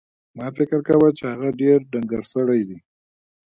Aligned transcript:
ما 0.37 0.47
فکر 0.57 0.79
کاوه 0.87 1.09
چې 1.17 1.23
هغه 1.31 1.49
ډېر 1.61 1.79
ډنګر 1.91 2.21
سړی 2.33 2.61
دی. 2.69 2.77